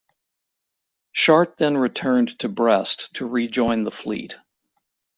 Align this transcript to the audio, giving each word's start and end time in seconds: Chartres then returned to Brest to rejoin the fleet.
Chartres 1.13 1.57
then 1.59 1.77
returned 1.77 2.39
to 2.39 2.49
Brest 2.49 3.13
to 3.17 3.27
rejoin 3.27 3.83
the 3.83 3.91
fleet. 3.91 4.35